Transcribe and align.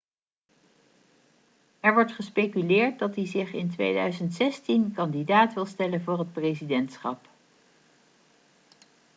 er 1.79 1.93
wordt 1.93 2.11
gespeculeerd 2.11 2.99
dat 2.99 3.15
hij 3.15 3.25
zich 3.27 3.53
in 3.53 3.69
2016 3.71 4.93
kandidaat 4.93 5.53
wil 5.53 5.65
stellen 5.65 6.01
voor 6.03 6.19
het 6.19 6.33
presidentschap 6.33 7.27